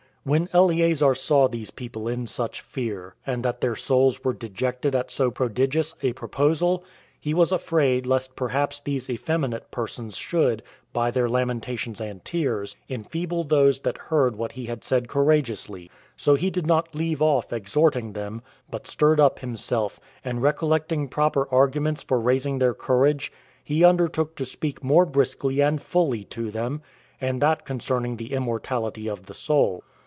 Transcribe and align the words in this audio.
When 0.23 0.49
Eleazar 0.53 1.15
saw 1.15 1.47
these 1.47 1.71
people 1.71 2.07
in 2.07 2.27
such 2.27 2.61
fear, 2.61 3.15
and 3.25 3.41
that 3.43 3.59
their 3.61 3.75
souls 3.75 4.23
were 4.23 4.33
dejected 4.33 4.93
at 4.93 5.09
so 5.09 5.31
prodigious 5.31 5.95
a 6.03 6.13
proposal, 6.13 6.83
he 7.19 7.33
was 7.33 7.51
afraid 7.51 8.05
lest 8.05 8.35
perhaps 8.35 8.79
these 8.79 9.09
effeminate 9.09 9.71
persons 9.71 10.17
should, 10.17 10.61
by 10.93 11.09
their 11.09 11.27
lamentations 11.27 11.99
and 11.99 12.23
tears, 12.23 12.75
enfeeble 12.87 13.45
those 13.45 13.79
that 13.79 13.97
heard 13.97 14.35
what 14.35 14.51
he 14.51 14.65
had 14.67 14.83
said 14.83 15.07
courageously; 15.09 15.89
so 16.15 16.35
he 16.35 16.51
did 16.51 16.67
not 16.67 16.93
leave 16.93 17.19
off 17.19 17.51
exhorting 17.51 18.13
them, 18.13 18.43
but 18.69 18.85
stirred 18.85 19.19
up 19.19 19.39
himself, 19.39 19.99
and 20.23 20.43
recollecting 20.43 21.07
proper 21.07 21.47
arguments 21.51 22.03
for 22.03 22.19
raising 22.19 22.59
their 22.59 22.75
courage, 22.75 23.31
he 23.63 23.83
undertook 23.83 24.35
to 24.35 24.45
speak 24.45 24.83
more 24.83 25.07
briskly 25.07 25.61
and 25.61 25.81
fully 25.81 26.23
to 26.23 26.51
them, 26.51 26.79
and 27.19 27.41
that 27.41 27.65
concerning 27.65 28.17
the 28.17 28.33
immortality 28.33 29.07
of 29.09 29.25
the 29.25 29.33
soul. 29.33 29.83